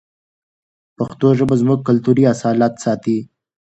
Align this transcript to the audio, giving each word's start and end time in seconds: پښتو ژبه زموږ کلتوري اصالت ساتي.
پښتو 0.97 1.27
ژبه 1.37 1.55
زموږ 1.61 1.79
کلتوري 1.87 2.23
اصالت 2.33 2.73
ساتي. 2.83 3.17